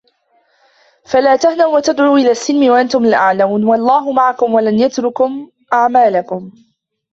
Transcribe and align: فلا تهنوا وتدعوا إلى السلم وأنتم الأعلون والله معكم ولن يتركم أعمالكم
فلا 1.05 1.35
تهنوا 1.35 1.75
وتدعوا 1.75 2.17
إلى 2.17 2.31
السلم 2.31 2.69
وأنتم 2.71 3.05
الأعلون 3.05 3.63
والله 3.63 4.11
معكم 4.11 4.53
ولن 4.53 4.79
يتركم 4.79 5.49
أعمالكم 5.73 6.51